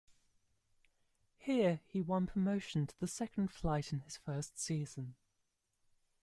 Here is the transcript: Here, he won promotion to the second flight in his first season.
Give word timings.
Here, 1.37 1.79
he 1.85 2.01
won 2.01 2.25
promotion 2.25 2.87
to 2.87 2.99
the 2.99 3.05
second 3.07 3.49
flight 3.51 3.93
in 3.93 3.99
his 3.99 4.17
first 4.17 4.57
season. 4.59 5.13